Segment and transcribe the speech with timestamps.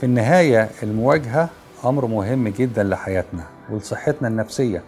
[0.00, 1.48] في النهاية المواجهة
[1.84, 4.82] أمر مهم جدا لحياتنا ولصحتنا النفسية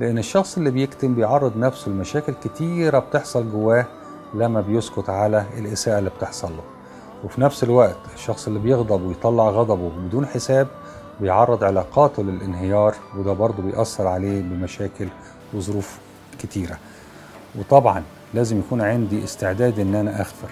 [0.00, 3.86] لأن الشخص اللي بيكتم بيعرض نفسه لمشاكل كتيرة بتحصل جواه
[4.34, 6.62] لما بيسكت على الإساءة اللي بتحصل له.
[7.24, 10.68] وفي نفس الوقت الشخص اللي بيغضب ويطلع غضبه بدون حساب
[11.20, 15.08] بيعرض علاقاته للانهيار وده برضه بيأثر عليه بمشاكل
[15.54, 15.98] وظروف
[16.38, 16.78] كتيرة.
[17.58, 18.02] وطبعا
[18.34, 20.48] لازم يكون عندي استعداد إن أنا أغفر.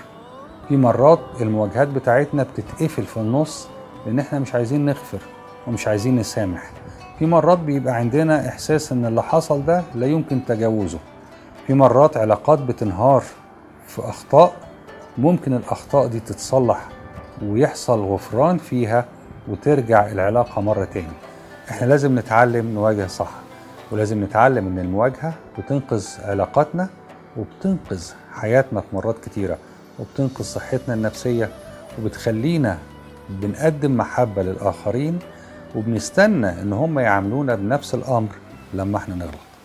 [0.69, 3.69] في مرات المواجهات بتاعتنا بتتقفل في النص
[4.07, 5.19] لأن إحنا مش عايزين نغفر
[5.67, 6.71] ومش عايزين نسامح.
[7.19, 10.99] في مرات بيبقى عندنا إحساس إن اللي حصل ده لا يمكن تجاوزه.
[11.67, 13.23] في مرات علاقات بتنهار
[13.87, 14.53] في أخطاء
[15.19, 16.89] ممكن الأخطاء دي تتصلح
[17.43, 19.05] ويحصل غفران فيها
[19.49, 21.13] وترجع العلاقة مرة تاني.
[21.71, 23.31] إحنا لازم نتعلم نواجه صح
[23.91, 26.89] ولازم نتعلم إن المواجهة بتنقذ علاقاتنا
[27.37, 29.59] وبتنقذ حياتنا في مرات كتيرة
[29.99, 31.49] وبتنقذ صحتنا النفسية
[32.03, 32.79] وبتخلينا
[33.29, 35.19] بنقدم محبة للآخرين
[35.77, 38.29] وبنستنى إن هم يعاملونا بنفس الأمر
[38.75, 39.56] لما إحنا نغلط.